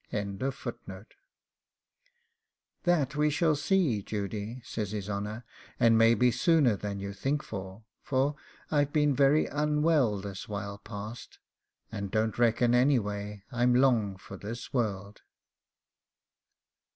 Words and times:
'That 2.83 3.15
we 3.15 3.29
shall 3.29 3.55
see, 3.55 4.01
Judy,' 4.01 4.59
says 4.65 4.93
his 4.93 5.07
honour, 5.07 5.43
'and 5.79 5.95
maybe 5.95 6.31
sooner 6.31 6.75
than 6.75 6.99
you 6.99 7.13
think 7.13 7.43
for, 7.43 7.83
for 8.01 8.35
I've 8.71 8.91
been 8.91 9.13
very 9.13 9.45
unwell 9.45 10.17
this 10.17 10.49
while 10.49 10.79
past, 10.79 11.37
and 11.91 12.09
don't 12.09 12.39
reckon 12.39 12.73
anyway 12.73 13.43
I'm 13.51 13.75
long 13.75 14.17
for 14.17 14.37
this 14.37 14.73
world. 14.73 15.21